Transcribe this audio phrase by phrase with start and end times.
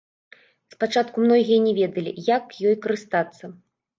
[0.73, 3.53] Спачатку многія не ведалі, як ёй карыстацца.